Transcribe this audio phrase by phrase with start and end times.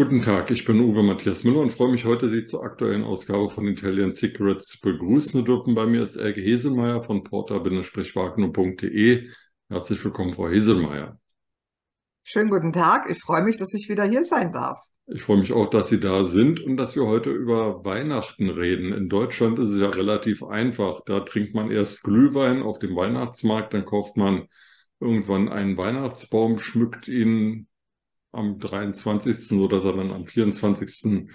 [0.00, 3.50] Guten Tag, ich bin Uwe Matthias Müller und freue mich heute, Sie zur aktuellen Ausgabe
[3.50, 5.74] von Italian Secrets begrüßen zu dürfen.
[5.74, 9.28] Bei mir ist Elke Heselmeier von porta-wagner.de.
[9.68, 11.20] Herzlich willkommen, Frau Heselmeier.
[12.22, 14.78] Schönen guten Tag, ich freue mich, dass ich wieder hier sein darf.
[15.06, 18.94] Ich freue mich auch, dass Sie da sind und dass wir heute über Weihnachten reden.
[18.94, 21.02] In Deutschland ist es ja relativ einfach.
[21.04, 24.48] Da trinkt man erst Glühwein auf dem Weihnachtsmarkt, dann kauft man
[24.98, 27.66] irgendwann einen Weihnachtsbaum, schmückt ihn
[28.32, 31.28] am 23., so dass er dann am 24.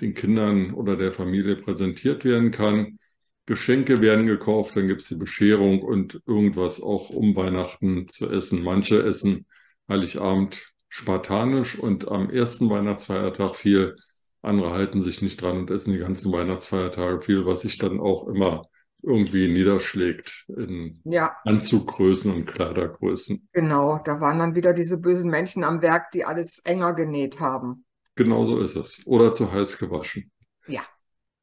[0.00, 2.98] den Kindern oder der Familie präsentiert werden kann.
[3.46, 8.62] Geschenke werden gekauft, dann gibt es die Bescherung und irgendwas auch um Weihnachten zu essen.
[8.62, 9.46] Manche essen
[9.88, 13.96] Heiligabend spartanisch und am ersten Weihnachtsfeiertag viel.
[14.42, 18.28] Andere halten sich nicht dran und essen die ganzen Weihnachtsfeiertage viel, was sich dann auch
[18.28, 18.62] immer
[19.02, 21.36] irgendwie niederschlägt in ja.
[21.44, 23.48] Anzuggrößen und Kleidergrößen.
[23.52, 27.84] Genau, da waren dann wieder diese bösen Männchen am Werk, die alles enger genäht haben.
[28.16, 29.00] Genau so ist es.
[29.06, 30.30] Oder zu heiß gewaschen.
[30.66, 30.82] Ja.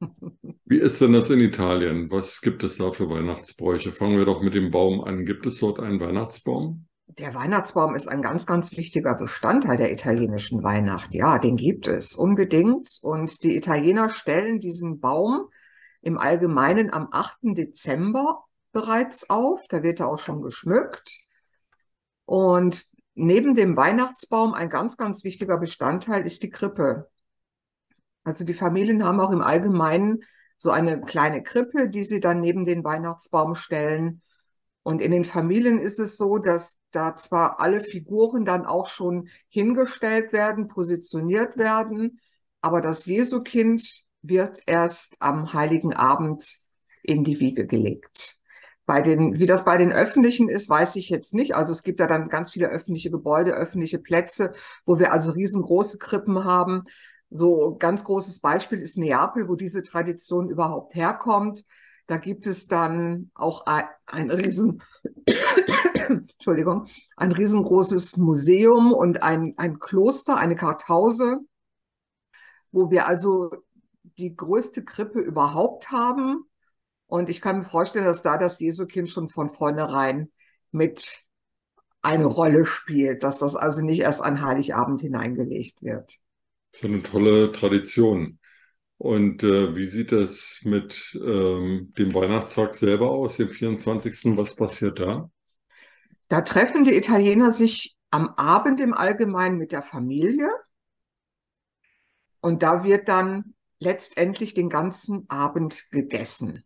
[0.64, 2.10] Wie ist denn das in Italien?
[2.10, 3.90] Was gibt es da für Weihnachtsbräuche?
[3.90, 5.24] Fangen wir doch mit dem Baum an.
[5.24, 6.86] Gibt es dort einen Weihnachtsbaum?
[7.06, 11.14] Der Weihnachtsbaum ist ein ganz, ganz wichtiger Bestandteil der italienischen Weihnacht.
[11.14, 12.98] Ja, den gibt es unbedingt.
[13.00, 15.48] Und die Italiener stellen diesen Baum
[16.00, 17.54] im Allgemeinen am 8.
[17.54, 19.66] Dezember bereits auf.
[19.68, 21.20] Da wird er auch schon geschmückt.
[22.24, 27.10] Und neben dem Weihnachtsbaum ein ganz, ganz wichtiger Bestandteil ist die Krippe.
[28.24, 30.22] Also die Familien haben auch im Allgemeinen
[30.56, 34.22] so eine kleine Krippe, die sie dann neben den Weihnachtsbaum stellen.
[34.82, 39.28] Und in den Familien ist es so, dass da zwar alle Figuren dann auch schon
[39.48, 42.20] hingestellt werden, positioniert werden,
[42.60, 46.58] aber das Jesukind wird erst am Heiligen Abend
[47.02, 48.36] in die Wiege gelegt.
[48.86, 51.54] Bei den, wie das bei den öffentlichen ist, weiß ich jetzt nicht.
[51.54, 54.52] Also es gibt ja dann ganz viele öffentliche Gebäude, öffentliche Plätze,
[54.86, 56.84] wo wir also riesengroße Krippen haben.
[57.28, 61.64] So ganz großes Beispiel ist Neapel, wo diese Tradition überhaupt herkommt.
[62.06, 64.82] Da gibt es dann auch ein, ein riesen,
[65.94, 66.86] Entschuldigung,
[67.16, 71.40] ein riesengroßes Museum und ein, ein Kloster, eine Kartause,
[72.72, 73.50] wo wir also
[74.18, 76.44] die größte Krippe überhaupt haben.
[77.06, 80.30] Und ich kann mir vorstellen, dass da das Jesukind schon von vornherein
[80.70, 81.24] mit
[82.02, 86.16] eine Rolle spielt, dass das also nicht erst an Heiligabend hineingelegt wird.
[86.72, 88.38] So eine tolle Tradition.
[88.98, 94.36] Und äh, wie sieht es mit ähm, dem Weihnachtstag selber aus, dem 24.?
[94.36, 95.30] Was passiert da?
[96.28, 100.50] Da treffen die Italiener sich am Abend im Allgemeinen mit der Familie.
[102.40, 106.64] Und da wird dann letztendlich den ganzen Abend gegessen.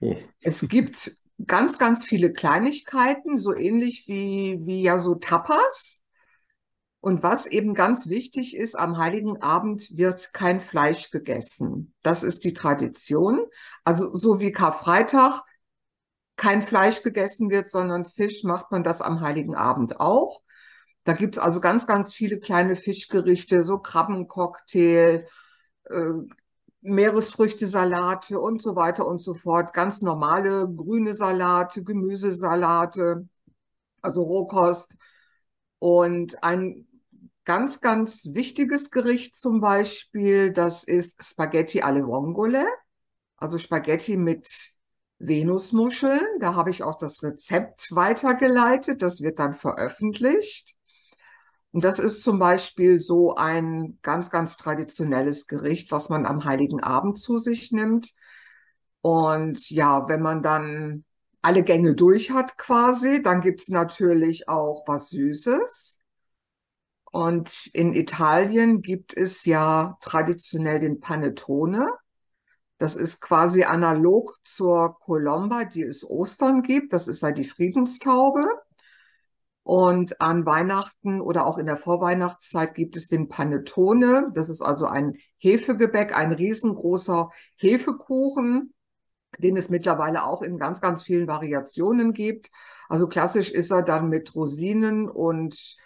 [0.00, 0.16] Oh.
[0.40, 1.12] Es gibt
[1.46, 6.00] ganz, ganz viele Kleinigkeiten, so ähnlich wie, wie ja so Tapas.
[7.00, 11.92] Und was eben ganz wichtig ist, am Heiligen Abend wird kein Fleisch gegessen.
[12.02, 13.44] Das ist die Tradition.
[13.84, 15.42] Also so wie Karfreitag
[16.36, 20.40] kein Fleisch gegessen wird, sondern Fisch macht man das am Heiligen Abend auch.
[21.04, 25.26] Da gibt's also ganz, ganz viele kleine Fischgerichte, so Krabbencocktail
[25.90, 26.12] äh,
[26.82, 29.72] Meeresfrüchte-Salate und so weiter und so fort.
[29.72, 33.26] Ganz normale grüne Salate, Gemüsesalate,
[34.02, 34.94] also Rohkost.
[35.78, 36.86] Und ein
[37.44, 42.66] ganz, ganz wichtiges Gericht zum Beispiel, das ist Spaghetti alle Vongole,
[43.36, 44.48] also Spaghetti mit
[45.18, 46.38] Venusmuscheln.
[46.40, 49.02] Da habe ich auch das Rezept weitergeleitet.
[49.02, 50.74] Das wird dann veröffentlicht.
[51.74, 56.80] Und das ist zum Beispiel so ein ganz, ganz traditionelles Gericht, was man am Heiligen
[56.80, 58.14] Abend zu sich nimmt.
[59.00, 61.04] Und ja, wenn man dann
[61.42, 65.98] alle Gänge durch hat quasi, dann gibt's natürlich auch was Süßes.
[67.10, 71.88] Und in Italien gibt es ja traditionell den Panettone.
[72.78, 76.92] Das ist quasi analog zur Colomba, die es Ostern gibt.
[76.92, 78.44] Das ist ja die Friedenstaube.
[79.64, 84.30] Und an Weihnachten oder auch in der Vorweihnachtszeit gibt es den Panettone.
[84.34, 88.74] Das ist also ein Hefegebäck, ein riesengroßer Hefekuchen,
[89.38, 92.50] den es mittlerweile auch in ganz, ganz vielen Variationen gibt.
[92.90, 95.78] Also klassisch ist er dann mit Rosinen und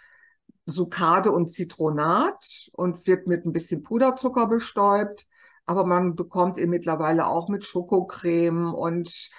[0.65, 5.25] Succade und Zitronat und wird mit ein bisschen Puderzucker bestäubt.
[5.65, 9.29] Aber man bekommt ihn mittlerweile auch mit Schokocreme und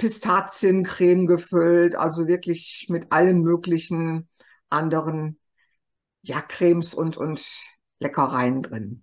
[0.00, 4.28] Pistaziencreme gefüllt, also wirklich mit allen möglichen
[4.70, 5.38] anderen
[6.22, 7.46] ja, Cremes und, und
[7.98, 9.02] Leckereien drin.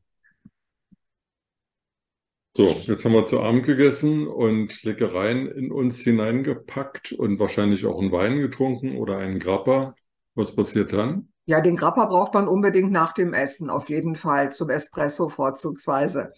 [2.55, 8.01] So, jetzt haben wir zu Abend gegessen und Leckereien in uns hineingepackt und wahrscheinlich auch
[8.01, 9.93] einen Wein getrunken oder einen Grappa.
[10.33, 11.31] Was passiert dann?
[11.45, 16.33] Ja, den Grappa braucht man unbedingt nach dem Essen, auf jeden Fall, zum Espresso vorzugsweise.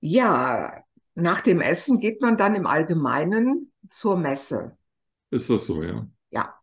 [0.00, 0.82] Ja,
[1.14, 4.76] nach dem Essen geht man dann im Allgemeinen zur Messe.
[5.30, 6.06] Ist das so, ja?
[6.30, 6.54] Ja.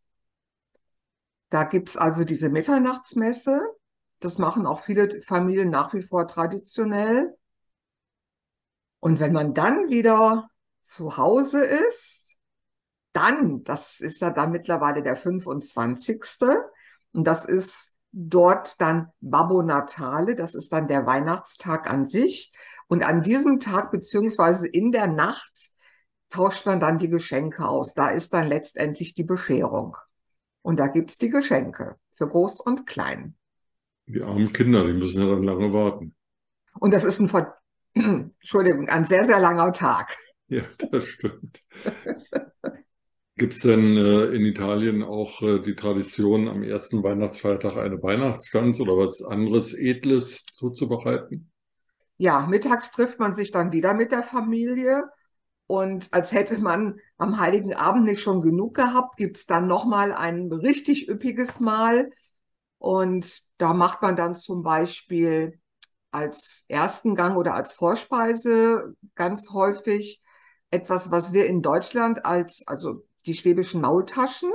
[1.50, 3.62] Da gibt's also diese Mitternachtsmesse.
[4.20, 7.36] Das machen auch viele Familien nach wie vor traditionell.
[9.00, 10.50] Und wenn man dann wieder
[10.84, 12.36] zu Hause ist,
[13.14, 16.22] dann, das ist ja dann mittlerweile der 25.
[17.14, 22.52] Und das ist dort dann Babbo Natale, das ist dann der Weihnachtstag an sich.
[22.90, 25.70] Und an diesem Tag beziehungsweise in der Nacht
[26.30, 27.94] tauscht man dann die Geschenke aus.
[27.94, 29.96] Da ist dann letztendlich die Bescherung.
[30.64, 33.36] Und da gibt's die Geschenke für groß und klein.
[34.08, 36.16] Die armen Kinder, die müssen ja dann lange warten.
[36.80, 37.58] Und das ist ein, Ver
[37.94, 40.18] Entschuldigung, ein sehr, sehr langer Tag.
[40.52, 41.62] Ja, das stimmt.
[43.36, 48.82] Gibt es denn äh, in Italien auch äh, die Tradition, am ersten Weihnachtsfeiertag eine Weihnachtsgans
[48.82, 51.52] oder was anderes Edles zuzubereiten?
[52.20, 55.06] Ja, mittags trifft man sich dann wieder mit der Familie.
[55.68, 60.52] Und als hätte man am Heiligen Abend nicht schon genug gehabt, gibt's dann nochmal ein
[60.52, 62.12] richtig üppiges Mahl.
[62.78, 65.60] Und da macht man dann zum Beispiel
[66.12, 70.22] als ersten Gang oder als Vorspeise ganz häufig
[70.72, 74.52] etwas, was wir in Deutschland als, also die schwäbischen Maultaschen.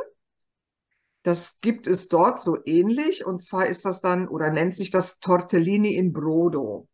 [1.23, 3.25] Das gibt es dort so ähnlich.
[3.25, 6.89] Und zwar ist das dann oder nennt sich das Tortellini in Brodo.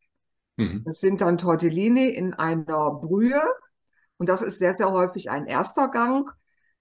[0.60, 0.84] Mhm.
[0.84, 3.42] Das sind dann Tortellini in einer Brühe.
[4.18, 6.30] Und das ist sehr, sehr häufig ein erster Gang.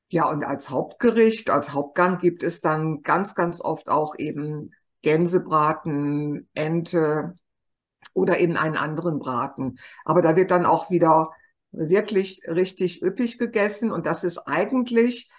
[0.09, 4.71] Ja, und als Hauptgericht, als Hauptgang gibt es dann ganz, ganz oft auch eben
[5.01, 7.35] Gänsebraten, Ente
[8.13, 9.77] oder eben einen anderen Braten.
[10.03, 11.31] Aber da wird dann auch wieder
[11.71, 15.29] wirklich richtig üppig gegessen und das ist eigentlich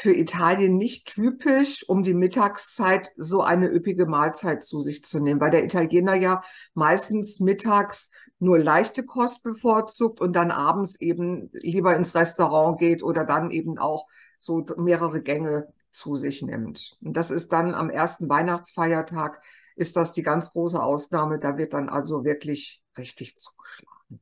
[0.00, 5.40] für Italien nicht typisch, um die Mittagszeit so eine üppige Mahlzeit zu sich zu nehmen,
[5.40, 6.40] weil der Italiener ja
[6.72, 8.08] meistens mittags
[8.38, 13.76] nur leichte Kost bevorzugt und dann abends eben lieber ins Restaurant geht oder dann eben
[13.76, 14.06] auch
[14.38, 16.96] so mehrere Gänge zu sich nimmt.
[17.02, 19.42] Und das ist dann am ersten Weihnachtsfeiertag
[19.74, 21.40] ist das die ganz große Ausnahme.
[21.40, 24.20] Da wird dann also wirklich richtig zugeschlagen.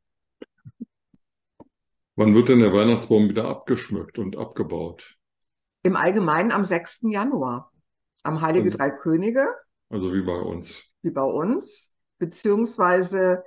[2.15, 5.19] Wann wird denn der Weihnachtsbaum wieder abgeschmückt und abgebaut?
[5.87, 7.03] Im Allgemeinen am 6.
[7.03, 7.71] Januar,
[8.25, 9.47] am Heilige also, Drei Könige.
[9.89, 10.83] Also wie bei uns.
[11.03, 11.93] Wie bei uns.
[12.19, 13.45] Beziehungsweise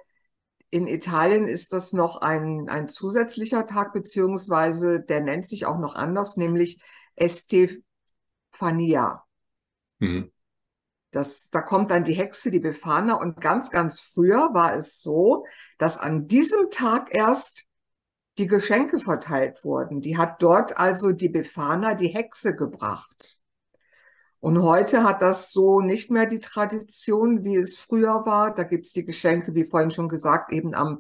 [0.70, 5.96] in Italien ist das noch ein, ein zusätzlicher Tag, beziehungsweise der nennt sich auch noch
[5.96, 6.82] anders, nämlich
[7.18, 7.84] Estefania.
[9.98, 10.32] Mhm.
[11.12, 13.16] Das, da kommt dann die Hexe, die Befana.
[13.16, 15.46] Und ganz, ganz früher war es so,
[15.78, 17.66] dass an diesem Tag erst
[18.40, 20.02] die Geschenke verteilt wurden.
[20.02, 23.38] Die hat dort also die Befana, die Hexe, gebracht.
[24.40, 28.54] Und heute hat das so nicht mehr die Tradition, wie es früher war.
[28.54, 31.00] Da gibt's die Geschenke, wie vorhin schon gesagt, eben am,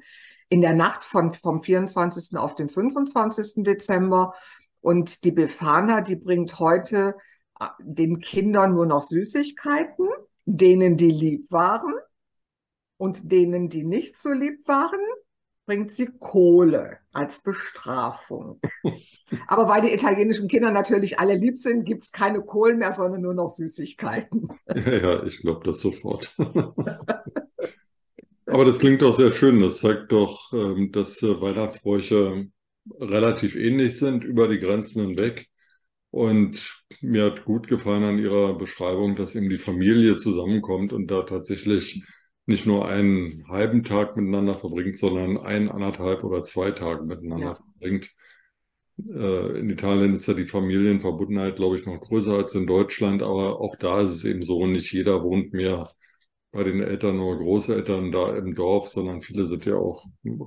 [0.50, 2.38] in der Nacht von, vom 24.
[2.38, 3.64] auf den 25.
[3.64, 4.34] Dezember.
[4.82, 7.16] Und die Befana, die bringt heute
[7.60, 10.10] äh, den Kindern nur noch Süßigkeiten,
[10.44, 11.94] denen die lieb waren
[12.98, 15.00] und denen, die nicht so lieb waren,
[15.70, 18.60] bringt sie Kohle als Bestrafung.
[19.48, 23.22] Aber weil die italienischen Kinder natürlich alle lieb sind, gibt es keine Kohlen mehr, sondern
[23.22, 24.50] nur noch Süßigkeiten.
[24.76, 26.36] Ja, ich glaube das sofort.
[28.48, 29.62] Aber das klingt doch sehr schön.
[29.62, 32.48] Das zeigt doch, ähm, dass äh, Weihnachtsbräuche
[33.00, 35.48] relativ ähnlich sind über die Grenzen hinweg.
[36.10, 41.22] Und mir hat gut gefallen an Ihrer Beschreibung, dass eben die Familie zusammenkommt und da
[41.22, 42.02] tatsächlich
[42.50, 47.56] nicht nur einen halben Tag miteinander verbringt, sondern ein, anderthalb oder zwei Tage miteinander ja.
[47.56, 48.10] verbringt.
[49.08, 53.62] Äh, in Italien ist ja die Familienverbundenheit, glaube ich, noch größer als in Deutschland, aber
[53.62, 55.90] auch da ist es eben so, nicht jeder wohnt mehr
[56.52, 60.04] bei den Eltern oder Großeltern da im Dorf, sondern viele sind ja auch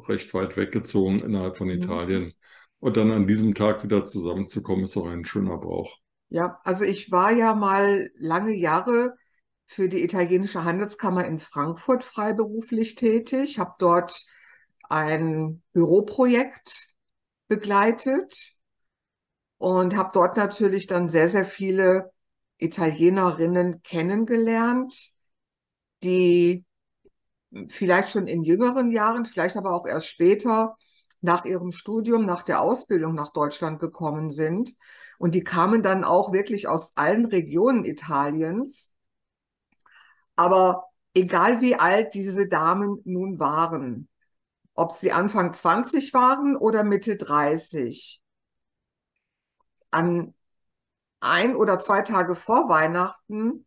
[0.09, 1.75] recht weit weggezogen innerhalb von mhm.
[1.75, 2.35] Italien.
[2.81, 5.99] Und dann an diesem Tag wieder zusammenzukommen, ist auch ein schöner Brauch.
[6.31, 9.15] Ja, also ich war ja mal lange Jahre
[9.73, 14.25] für die italienische Handelskammer in Frankfurt freiberuflich tätig, habe dort
[14.91, 16.89] ein Büroprojekt
[17.49, 18.55] begleitet
[19.57, 22.13] und habe dort natürlich dann sehr, sehr viele
[22.59, 25.11] Italienerinnen kennengelernt,
[26.03, 26.67] die
[27.69, 30.77] vielleicht schon in jüngeren Jahren, vielleicht aber auch erst später
[31.23, 34.75] nach ihrem Studium, nach der Ausbildung nach Deutschland gekommen sind.
[35.19, 38.92] Und die kamen dann auch wirklich aus allen Regionen Italiens
[40.43, 44.09] aber egal wie alt diese Damen nun waren,
[44.75, 48.21] ob sie Anfang 20 waren oder Mitte 30,
[49.93, 50.35] an
[51.21, 53.67] ein oder zwei Tage vor Weihnachten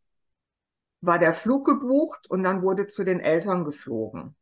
[1.00, 4.36] war der Flug gebucht und dann wurde zu den Eltern geflogen.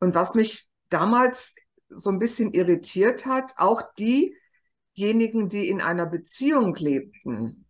[0.00, 1.54] Und was mich damals
[1.88, 7.66] so ein bisschen irritiert hat, auch diejenigen, die in einer Beziehung lebten,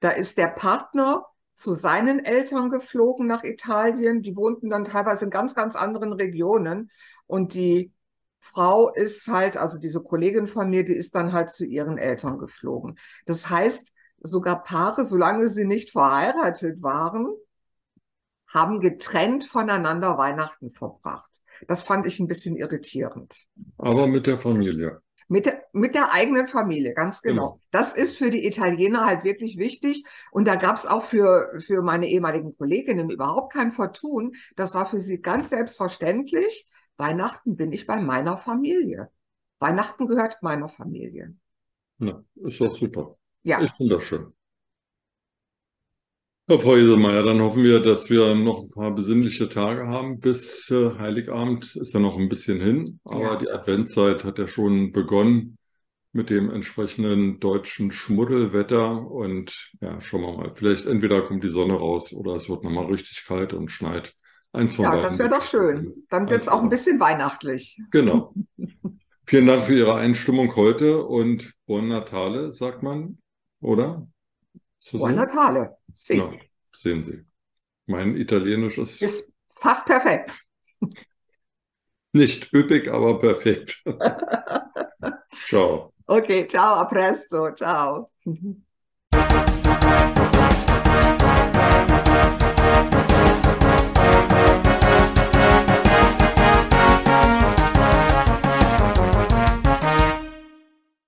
[0.00, 1.24] da ist der Partner
[1.56, 4.22] zu seinen Eltern geflogen nach Italien.
[4.22, 6.90] Die wohnten dann teilweise in ganz, ganz anderen Regionen.
[7.26, 7.92] Und die
[8.38, 12.38] Frau ist halt, also diese Kollegin von mir, die ist dann halt zu ihren Eltern
[12.38, 12.98] geflogen.
[13.24, 17.34] Das heißt, sogar Paare, solange sie nicht verheiratet waren,
[18.48, 21.30] haben getrennt voneinander Weihnachten verbracht.
[21.68, 23.34] Das fand ich ein bisschen irritierend.
[23.78, 25.00] Aber mit der Familie.
[25.28, 27.34] Mit der, mit der eigenen Familie, ganz genau.
[27.34, 27.60] genau.
[27.72, 30.04] Das ist für die Italiener halt wirklich wichtig.
[30.30, 34.36] Und da gab es auch für, für meine ehemaligen Kolleginnen überhaupt kein Vertun.
[34.54, 36.68] Das war für sie ganz selbstverständlich.
[36.96, 39.10] Weihnachten bin ich bei meiner Familie.
[39.58, 41.34] Weihnachten gehört meiner Familie.
[41.98, 43.16] Ja, ist doch super.
[43.42, 43.60] Ja.
[43.60, 44.00] Ich finde
[46.48, 50.20] Herr Frau Jeselmeier, dann hoffen wir, dass wir noch ein paar besinnliche Tage haben.
[50.20, 53.36] Bis äh, Heiligabend ist ja noch ein bisschen hin, aber ja.
[53.36, 55.58] die Adventszeit hat ja schon begonnen
[56.12, 59.10] mit dem entsprechenden deutschen Schmuddelwetter.
[59.10, 60.52] Und ja, schauen wir mal.
[60.54, 64.14] Vielleicht entweder kommt die Sonne raus oder es wird nochmal richtig kalt und schneit.
[64.52, 65.02] Eins von ja, beiden.
[65.02, 66.06] das wäre doch schön.
[66.10, 67.76] Dann wird es auch ein bisschen weihnachtlich.
[67.90, 68.32] Genau.
[69.26, 73.18] Vielen Dank für Ihre Einstimmung heute und Buon Natale, sagt man,
[73.60, 74.06] oder?
[74.92, 75.76] Buon Natale.
[75.96, 76.18] Sie.
[76.18, 76.30] Ja,
[76.74, 77.24] sehen Sie.
[77.86, 80.44] Mein Italienisch ist, ist fast perfekt.
[82.12, 83.82] Nicht üppig, aber perfekt.
[85.48, 85.92] ciao.
[86.08, 88.10] Okay, ciao, a presto, ciao.